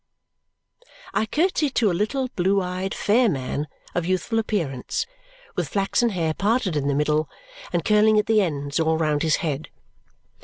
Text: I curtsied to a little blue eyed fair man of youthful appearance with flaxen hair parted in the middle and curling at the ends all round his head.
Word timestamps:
I 1.13 1.27
curtsied 1.27 1.75
to 1.75 1.91
a 1.91 1.93
little 1.93 2.27
blue 2.29 2.59
eyed 2.59 2.91
fair 2.91 3.29
man 3.29 3.67
of 3.93 4.03
youthful 4.07 4.39
appearance 4.39 5.05
with 5.55 5.69
flaxen 5.69 6.09
hair 6.09 6.33
parted 6.33 6.75
in 6.75 6.87
the 6.87 6.95
middle 6.95 7.29
and 7.71 7.85
curling 7.85 8.17
at 8.17 8.25
the 8.25 8.41
ends 8.41 8.79
all 8.79 8.97
round 8.97 9.21
his 9.21 9.35
head. 9.45 9.69